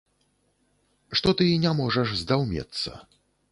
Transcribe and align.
Што 1.19 1.35
ты 1.43 1.47
не 1.67 1.75
можаш 1.83 2.17
здаўмецца. 2.25 2.89